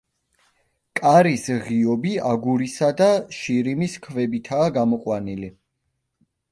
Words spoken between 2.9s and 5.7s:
და შირიმის ქვებითაა გამოყვანილი.